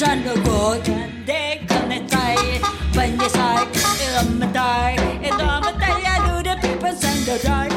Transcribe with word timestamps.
gonna 0.00 0.34
go 0.44 0.72
and 0.72 1.26
die. 7.40 7.71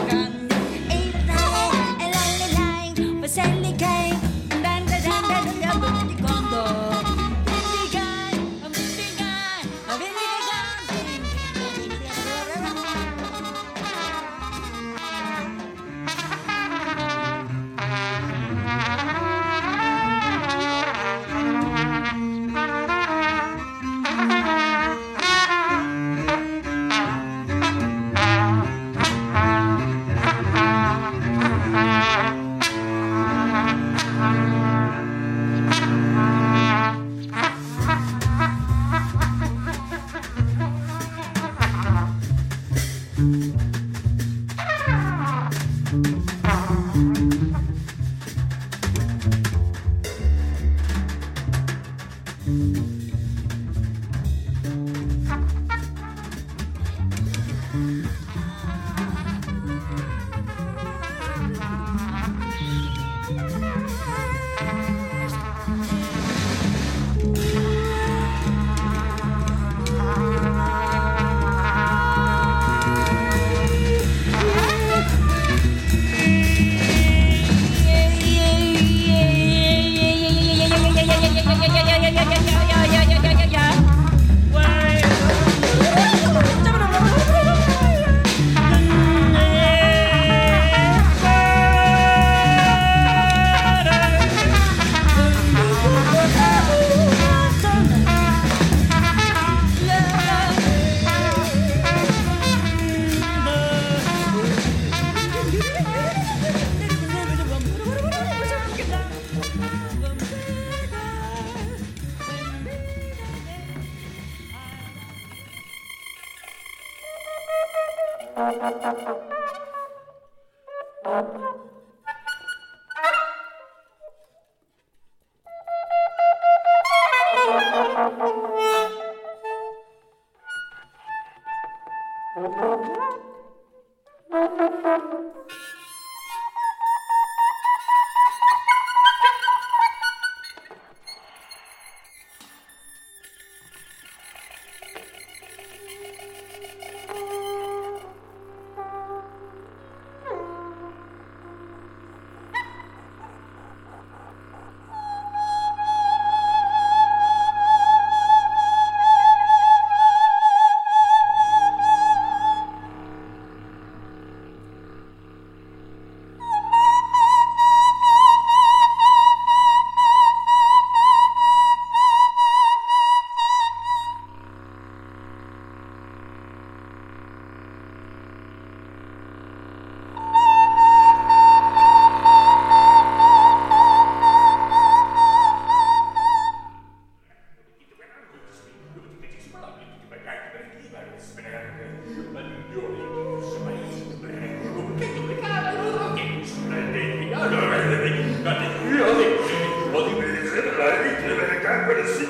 Thank 118.60 119.35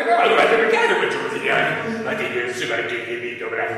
quei 0.69 1.11
giorni 1.11 2.05
ma 2.05 2.15
ti 2.15 2.29
dire 2.31 2.53
se 2.53 2.65
eh, 2.65 2.67
perché 2.69 3.05
ti 3.07 3.15
video 3.17 3.49
bravo 3.49 3.75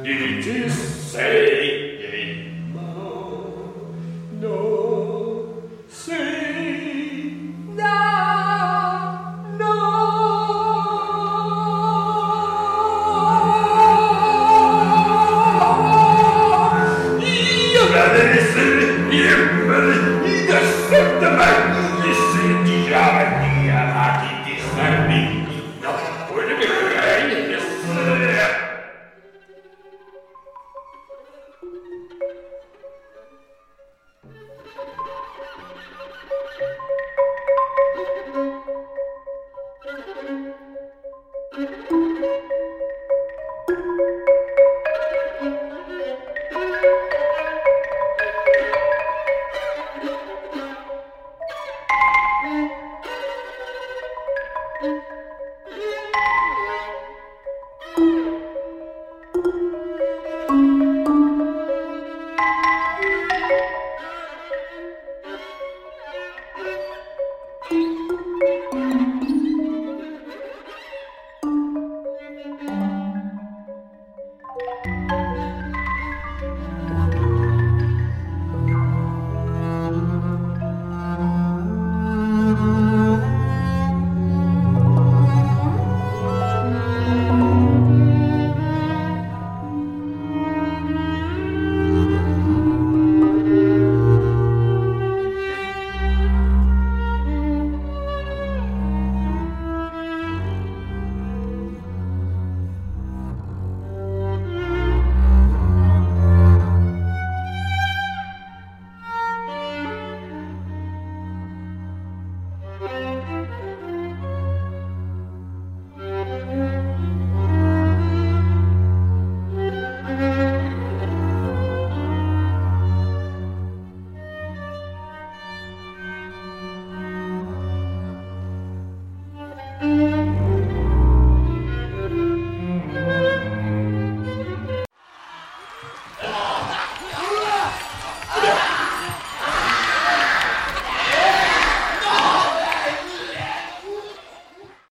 Did 0.07 0.45
you 0.57 0.69
say 0.69 1.84